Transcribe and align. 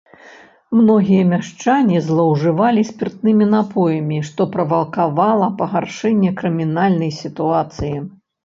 Многія 0.77 1.23
мяшчане 1.33 1.97
злоўжывалі 2.07 2.81
спіртнымі 2.91 3.45
напоямі, 3.53 4.17
што 4.31 4.41
правакавала 4.57 5.47
пагаршэнне 5.61 6.33
крымінальнай 6.41 7.11
сітуацыі. 7.23 7.95